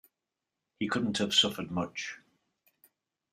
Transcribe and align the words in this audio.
He 0.79 0.87
couldn't 0.87 1.19
have 1.19 1.31
suffered 1.31 1.69
much. 1.69 2.17